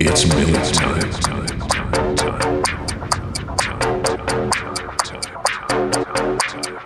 It's 0.00 0.26
minute 0.32 0.74
time. 0.74 1.10
time, 1.10 1.46
time, 5.88 6.38
time. 6.38 6.84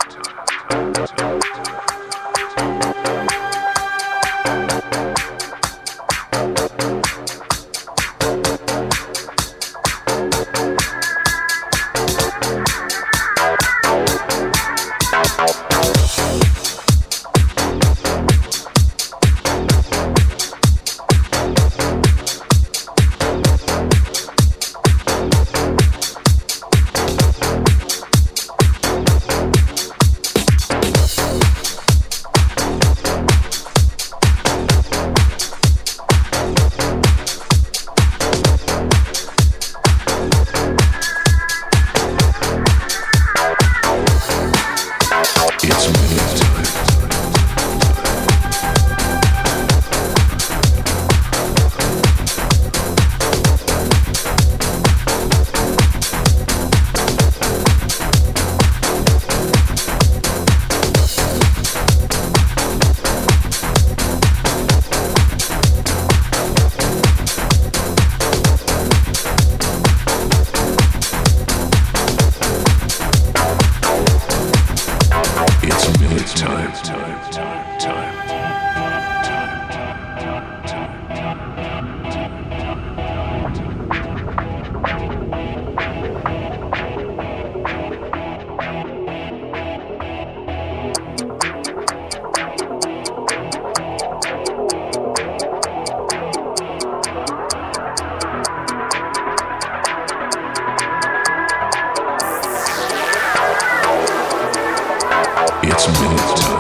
It's 105.85 106.01
minute 106.01 106.37
time. 106.37 106.52